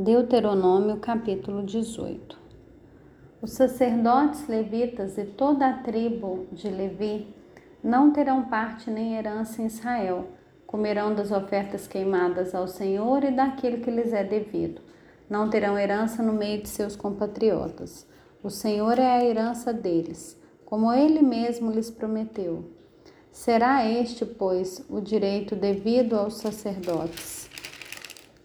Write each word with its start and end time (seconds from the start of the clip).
Deuteronômio 0.00 0.98
capítulo 0.98 1.64
18 1.64 2.38
Os 3.42 3.50
sacerdotes 3.50 4.46
levitas 4.46 5.18
e 5.18 5.24
toda 5.24 5.68
a 5.68 5.72
tribo 5.72 6.46
de 6.52 6.68
Levi 6.68 7.26
não 7.82 8.12
terão 8.12 8.44
parte 8.44 8.92
nem 8.92 9.16
herança 9.16 9.60
em 9.60 9.66
Israel, 9.66 10.28
comerão 10.68 11.12
das 11.12 11.32
ofertas 11.32 11.88
queimadas 11.88 12.54
ao 12.54 12.68
Senhor 12.68 13.24
e 13.24 13.32
daquilo 13.32 13.80
que 13.80 13.90
lhes 13.90 14.12
é 14.12 14.22
devido. 14.22 14.80
Não 15.28 15.50
terão 15.50 15.76
herança 15.76 16.22
no 16.22 16.32
meio 16.32 16.62
de 16.62 16.68
seus 16.68 16.94
compatriotas. 16.94 18.06
O 18.40 18.50
Senhor 18.50 19.00
é 19.00 19.16
a 19.18 19.24
herança 19.24 19.72
deles, 19.72 20.40
como 20.64 20.92
ele 20.92 21.22
mesmo 21.22 21.72
lhes 21.72 21.90
prometeu. 21.90 22.70
Será 23.32 23.84
este, 23.84 24.24
pois, 24.24 24.80
o 24.88 25.00
direito 25.00 25.56
devido 25.56 26.14
aos 26.14 26.34
sacerdotes 26.34 27.47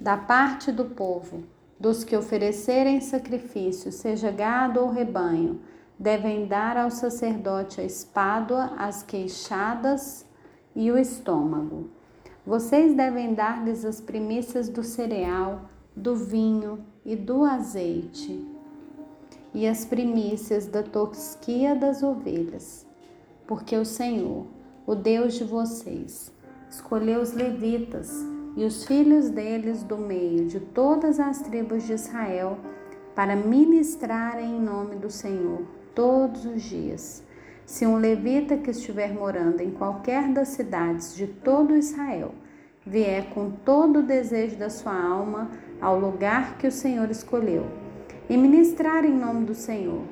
da 0.00 0.16
parte 0.16 0.70
do 0.70 0.84
povo, 0.84 1.42
dos 1.78 2.04
que 2.04 2.16
oferecerem 2.16 3.00
sacrifício, 3.00 3.90
seja 3.90 4.30
gado 4.30 4.80
ou 4.80 4.90
rebanho, 4.90 5.60
devem 5.98 6.46
dar 6.46 6.76
ao 6.76 6.90
sacerdote 6.90 7.80
a 7.80 7.84
espádua, 7.84 8.72
as 8.78 9.02
queixadas 9.02 10.24
e 10.74 10.90
o 10.92 10.98
estômago. 10.98 11.90
Vocês 12.46 12.94
devem 12.94 13.34
dar-lhes 13.34 13.84
as 13.84 14.00
primícias 14.00 14.68
do 14.68 14.82
cereal, 14.82 15.62
do 15.94 16.14
vinho 16.14 16.84
e 17.04 17.16
do 17.16 17.44
azeite, 17.44 18.46
e 19.52 19.66
as 19.66 19.84
primícias 19.84 20.66
da 20.66 20.82
tosquia 20.82 21.74
das 21.74 22.02
ovelhas, 22.02 22.86
porque 23.46 23.76
o 23.76 23.84
Senhor, 23.84 24.46
o 24.86 24.94
Deus 24.94 25.34
de 25.34 25.42
vocês, 25.42 26.32
escolheu 26.70 27.20
os 27.20 27.32
levitas 27.32 28.37
e 28.56 28.64
os 28.64 28.84
filhos 28.84 29.30
deles 29.30 29.82
do 29.82 29.96
meio 29.96 30.46
de 30.46 30.60
todas 30.60 31.20
as 31.20 31.40
tribos 31.40 31.84
de 31.84 31.92
Israel 31.92 32.58
para 33.14 33.36
ministrarem 33.36 34.56
em 34.56 34.60
nome 34.60 34.96
do 34.96 35.10
Senhor 35.10 35.62
todos 35.94 36.44
os 36.44 36.62
dias. 36.62 37.22
Se 37.66 37.86
um 37.86 37.96
levita 37.96 38.56
que 38.56 38.70
estiver 38.70 39.12
morando 39.12 39.60
em 39.60 39.70
qualquer 39.70 40.28
das 40.32 40.48
cidades 40.48 41.14
de 41.14 41.26
todo 41.26 41.76
Israel 41.76 42.32
vier 42.86 43.30
com 43.30 43.50
todo 43.50 43.98
o 43.98 44.02
desejo 44.02 44.56
da 44.56 44.70
sua 44.70 44.98
alma 44.98 45.50
ao 45.80 45.98
lugar 45.98 46.56
que 46.56 46.66
o 46.66 46.72
Senhor 46.72 47.10
escolheu 47.10 47.66
e 48.28 48.36
ministrar 48.36 49.04
em 49.04 49.12
nome 49.12 49.44
do 49.44 49.54
Senhor, 49.54 50.02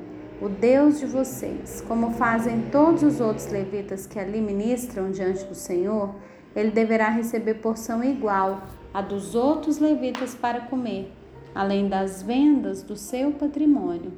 o 0.41 0.49
Deus 0.49 0.99
de 1.01 1.07
vocês, 1.07 1.83
como 1.87 2.13
fazem 2.13 2.63
todos 2.71 3.03
os 3.03 3.21
outros 3.21 3.47
levitas 3.49 4.07
que 4.07 4.19
ali 4.19 4.41
ministram 4.41 5.11
diante 5.11 5.45
do 5.45 5.55
Senhor, 5.55 6.15
ele 6.57 6.71
deverá 6.71 7.11
receber 7.11 7.55
porção 7.55 8.03
igual 8.03 8.63
à 8.93 9.03
dos 9.03 9.35
outros 9.35 9.79
levitas 9.79 10.35
para 10.35 10.63
comer, 10.63 11.13
além 11.55 11.87
das 11.89 12.23
vendas 12.23 12.83
do 12.83 12.97
seu 12.97 13.33
patrimônio. 13.33 14.13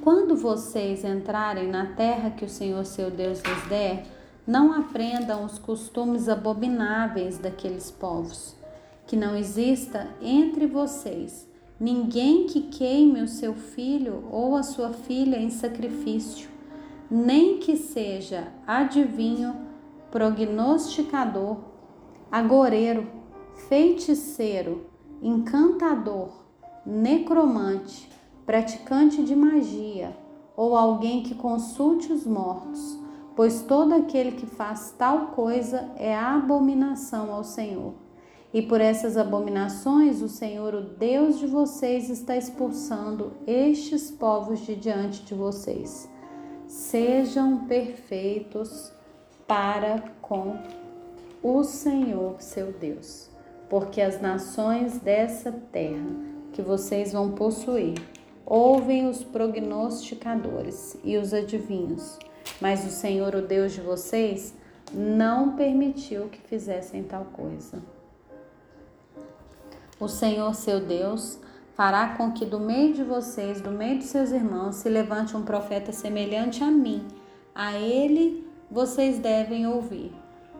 Quando 0.00 0.36
vocês 0.36 1.04
entrarem 1.04 1.68
na 1.68 1.86
terra 1.86 2.30
que 2.30 2.44
o 2.44 2.48
Senhor 2.48 2.84
seu 2.86 3.10
Deus 3.10 3.42
lhes 3.42 3.66
der, 3.68 4.06
não 4.46 4.72
aprendam 4.72 5.44
os 5.44 5.58
costumes 5.58 6.28
abomináveis 6.28 7.36
daqueles 7.36 7.90
povos. 7.90 8.56
Que 9.06 9.16
não 9.16 9.36
exista 9.36 10.08
entre 10.22 10.66
vocês 10.66 11.48
ninguém 11.80 12.46
que 12.46 12.62
queime 12.62 13.22
o 13.22 13.28
seu 13.28 13.54
filho 13.54 14.24
ou 14.30 14.56
a 14.56 14.62
sua 14.62 14.92
filha 14.92 15.36
em 15.36 15.50
sacrifício, 15.50 16.48
nem 17.10 17.58
que 17.58 17.76
seja 17.76 18.48
adivinho 18.66 19.67
prognosticador, 20.10 21.58
agoreiro, 22.30 23.06
feiticeiro, 23.68 24.86
encantador, 25.22 26.30
necromante, 26.84 28.10
praticante 28.46 29.22
de 29.22 29.36
magia 29.36 30.16
ou 30.56 30.76
alguém 30.76 31.22
que 31.22 31.34
consulte 31.34 32.12
os 32.12 32.26
mortos, 32.26 32.98
pois 33.36 33.62
todo 33.62 33.94
aquele 33.94 34.32
que 34.32 34.46
faz 34.46 34.94
tal 34.98 35.28
coisa 35.28 35.90
é 35.96 36.16
abominação 36.16 37.32
ao 37.32 37.44
Senhor. 37.44 37.94
E 38.52 38.62
por 38.62 38.80
essas 38.80 39.16
abominações 39.16 40.22
o 40.22 40.28
Senhor, 40.28 40.74
o 40.74 40.80
Deus 40.80 41.38
de 41.38 41.46
vocês, 41.46 42.08
está 42.08 42.36
expulsando 42.36 43.32
estes 43.46 44.10
povos 44.10 44.60
de 44.60 44.74
diante 44.74 45.22
de 45.22 45.34
vocês. 45.34 46.08
Sejam 46.66 47.66
perfeitos 47.66 48.90
para 49.48 50.04
com 50.20 50.58
o 51.42 51.64
Senhor 51.64 52.36
seu 52.38 52.70
Deus, 52.70 53.30
porque 53.70 54.00
as 54.02 54.20
nações 54.20 54.98
dessa 54.98 55.50
terra 55.72 56.06
que 56.52 56.60
vocês 56.60 57.12
vão 57.12 57.32
possuir 57.32 57.94
ouvem 58.44 59.08
os 59.08 59.24
prognosticadores 59.24 60.98
e 61.02 61.16
os 61.16 61.32
adivinhos, 61.32 62.18
mas 62.60 62.86
o 62.86 62.90
Senhor, 62.90 63.34
o 63.34 63.42
Deus 63.42 63.72
de 63.72 63.80
vocês, 63.80 64.54
não 64.92 65.56
permitiu 65.56 66.28
que 66.28 66.40
fizessem 66.40 67.02
tal 67.02 67.26
coisa. 67.26 67.82
O 70.00 70.08
Senhor, 70.08 70.54
seu 70.54 70.80
Deus, 70.80 71.38
fará 71.74 72.16
com 72.16 72.32
que 72.32 72.46
do 72.46 72.58
meio 72.58 72.94
de 72.94 73.04
vocês, 73.04 73.60
do 73.60 73.70
meio 73.70 73.98
de 73.98 74.04
seus 74.04 74.30
irmãos, 74.30 74.76
se 74.76 74.88
levante 74.88 75.36
um 75.36 75.42
profeta 75.42 75.92
semelhante 75.92 76.64
a 76.64 76.70
mim. 76.70 77.06
A 77.54 77.74
ele 77.74 78.47
vocês 78.70 79.18
devem 79.18 79.66
ouvir, 79.66 80.12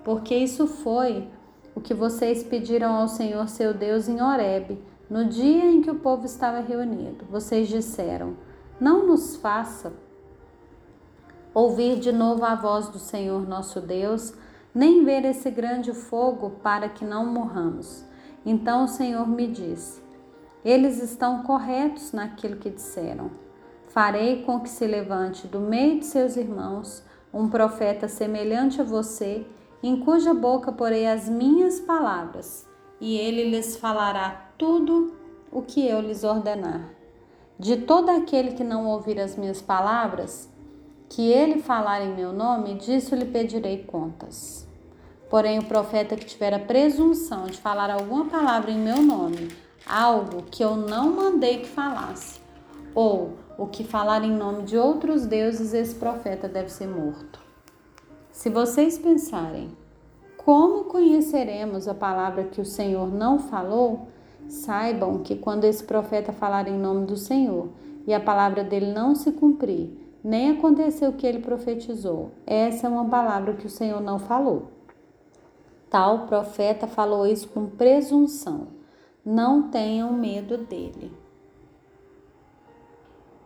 porque 0.02 0.34
isso 0.34 0.66
foi 0.66 1.28
o 1.74 1.80
que 1.80 1.94
vocês 1.94 2.42
pediram 2.42 2.94
ao 2.94 3.08
Senhor 3.08 3.48
seu 3.48 3.74
Deus 3.74 4.08
em 4.08 4.20
Horebe, 4.20 4.82
no 5.08 5.26
dia 5.26 5.64
em 5.64 5.80
que 5.80 5.90
o 5.90 5.98
povo 6.00 6.26
estava 6.26 6.60
reunido. 6.60 7.24
Vocês 7.30 7.68
disseram: 7.68 8.36
Não 8.80 9.06
nos 9.06 9.36
faça 9.36 9.92
ouvir 11.54 11.98
de 11.98 12.12
novo 12.12 12.44
a 12.44 12.54
voz 12.54 12.88
do 12.88 12.98
Senhor 12.98 13.46
nosso 13.48 13.80
Deus, 13.80 14.34
nem 14.74 15.04
ver 15.04 15.24
esse 15.24 15.50
grande 15.50 15.92
fogo 15.92 16.50
para 16.62 16.88
que 16.88 17.04
não 17.04 17.26
morramos. 17.26 18.04
Então 18.44 18.84
o 18.84 18.88
Senhor 18.88 19.26
me 19.28 19.46
disse: 19.46 20.02
Eles 20.64 21.02
estão 21.02 21.42
corretos 21.42 22.12
naquilo 22.12 22.56
que 22.56 22.70
disseram. 22.70 23.30
Farei 23.88 24.42
com 24.42 24.60
que 24.60 24.68
se 24.68 24.86
levante 24.86 25.46
do 25.46 25.60
meio 25.60 25.98
de 25.98 26.06
seus 26.06 26.36
irmãos 26.36 27.02
um 27.32 27.48
profeta 27.48 28.08
semelhante 28.08 28.80
a 28.80 28.84
você, 28.84 29.46
em 29.82 30.00
cuja 30.00 30.34
boca 30.34 30.72
porei 30.72 31.06
as 31.06 31.28
minhas 31.28 31.80
palavras, 31.80 32.66
e 33.00 33.16
ele 33.16 33.50
lhes 33.50 33.76
falará 33.76 34.50
tudo 34.56 35.14
o 35.52 35.62
que 35.62 35.86
eu 35.86 36.00
lhes 36.00 36.24
ordenar. 36.24 36.90
De 37.58 37.76
todo 37.76 38.08
aquele 38.08 38.52
que 38.52 38.64
não 38.64 38.86
ouvir 38.86 39.20
as 39.20 39.36
minhas 39.36 39.60
palavras, 39.60 40.48
que 41.08 41.30
ele 41.30 41.60
falar 41.60 42.02
em 42.02 42.14
meu 42.14 42.32
nome, 42.32 42.74
disso 42.74 43.14
lhe 43.14 43.24
pedirei 43.24 43.82
contas. 43.84 44.68
Porém, 45.30 45.58
o 45.58 45.64
profeta 45.64 46.16
que 46.16 46.24
tiver 46.24 46.54
a 46.54 46.58
presunção 46.58 47.46
de 47.46 47.58
falar 47.58 47.90
alguma 47.90 48.26
palavra 48.26 48.70
em 48.70 48.78
meu 48.78 49.02
nome, 49.02 49.48
algo 49.86 50.42
que 50.50 50.62
eu 50.62 50.76
não 50.76 51.10
mandei 51.10 51.58
que 51.58 51.68
falasse, 51.68 52.40
ou 52.98 53.34
o 53.56 53.68
que 53.68 53.84
falar 53.84 54.24
em 54.24 54.32
nome 54.32 54.64
de 54.64 54.76
outros 54.76 55.24
deuses, 55.24 55.72
esse 55.72 55.94
profeta 55.94 56.48
deve 56.48 56.68
ser 56.68 56.88
morto. 56.88 57.40
Se 58.32 58.50
vocês 58.50 58.98
pensarem, 58.98 59.70
como 60.36 60.82
conheceremos 60.82 61.86
a 61.86 61.94
palavra 61.94 62.42
que 62.42 62.60
o 62.60 62.64
Senhor 62.64 63.06
não 63.06 63.38
falou? 63.38 64.08
Saibam 64.48 65.18
que 65.18 65.36
quando 65.36 65.62
esse 65.62 65.84
profeta 65.84 66.32
falar 66.32 66.66
em 66.66 66.76
nome 66.76 67.06
do 67.06 67.16
Senhor 67.16 67.68
e 68.04 68.12
a 68.12 68.18
palavra 68.18 68.64
dele 68.64 68.90
não 68.90 69.14
se 69.14 69.30
cumprir, 69.30 69.96
nem 70.24 70.50
acontecer 70.50 71.06
o 71.06 71.12
que 71.12 71.24
ele 71.24 71.38
profetizou, 71.38 72.32
essa 72.44 72.88
é 72.88 72.90
uma 72.90 73.08
palavra 73.08 73.54
que 73.54 73.66
o 73.66 73.70
Senhor 73.70 74.00
não 74.00 74.18
falou. 74.18 74.72
Tal 75.88 76.26
profeta 76.26 76.88
falou 76.88 77.24
isso 77.24 77.46
com 77.46 77.64
presunção. 77.64 78.66
Não 79.24 79.70
tenham 79.70 80.12
medo 80.12 80.58
dele. 80.58 81.12